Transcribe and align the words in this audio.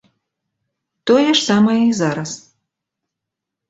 Тое 1.11 1.27
ж 1.27 1.37
самае 1.49 1.79
і 1.87 1.93
зараз. 2.01 2.29